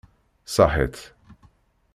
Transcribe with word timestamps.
Ṣaḥit! 0.55 0.97